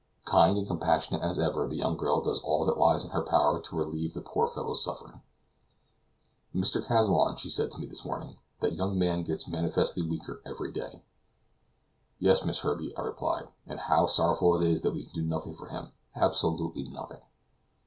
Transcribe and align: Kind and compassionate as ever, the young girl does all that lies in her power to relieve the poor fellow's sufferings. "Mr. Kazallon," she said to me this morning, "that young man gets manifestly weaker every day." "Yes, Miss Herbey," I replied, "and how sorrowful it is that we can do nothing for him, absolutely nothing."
Kind 0.25 0.57
and 0.57 0.65
compassionate 0.65 1.21
as 1.21 1.37
ever, 1.37 1.67
the 1.67 1.75
young 1.77 1.95
girl 1.95 2.21
does 2.23 2.39
all 2.39 2.65
that 2.65 2.79
lies 2.79 3.03
in 3.03 3.11
her 3.11 3.21
power 3.21 3.61
to 3.61 3.75
relieve 3.75 4.15
the 4.15 4.21
poor 4.21 4.47
fellow's 4.47 4.83
sufferings. 4.83 5.21
"Mr. 6.55 6.83
Kazallon," 6.83 7.37
she 7.37 7.51
said 7.51 7.69
to 7.69 7.77
me 7.77 7.85
this 7.85 8.03
morning, 8.03 8.37
"that 8.61 8.73
young 8.73 8.97
man 8.97 9.21
gets 9.21 9.47
manifestly 9.47 10.01
weaker 10.01 10.41
every 10.43 10.71
day." 10.71 11.03
"Yes, 12.17 12.43
Miss 12.43 12.61
Herbey," 12.61 12.97
I 12.97 13.01
replied, 13.01 13.49
"and 13.67 13.79
how 13.79 14.07
sorrowful 14.07 14.59
it 14.59 14.67
is 14.67 14.81
that 14.81 14.93
we 14.93 15.03
can 15.03 15.13
do 15.13 15.21
nothing 15.29 15.53
for 15.53 15.67
him, 15.67 15.91
absolutely 16.15 16.85
nothing." 16.85 17.21